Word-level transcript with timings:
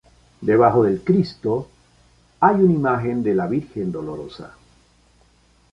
Debajo 0.41 0.81
del 0.83 1.03
Cristo 1.03 1.69
hay 2.39 2.55
una 2.55 2.73
imagen 2.73 3.21
de 3.21 3.35
la 3.35 3.45
Virgen 3.45 3.91
Dolorosa. 3.91 4.55